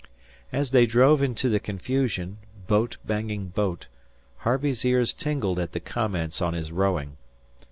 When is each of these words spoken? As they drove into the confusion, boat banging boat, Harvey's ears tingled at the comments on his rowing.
As 0.51 0.71
they 0.71 0.87
drove 0.87 1.21
into 1.21 1.47
the 1.47 1.59
confusion, 1.59 2.39
boat 2.65 2.97
banging 3.05 3.49
boat, 3.49 3.85
Harvey's 4.37 4.83
ears 4.83 5.13
tingled 5.13 5.59
at 5.59 5.73
the 5.73 5.79
comments 5.79 6.41
on 6.41 6.55
his 6.55 6.71
rowing. 6.71 7.17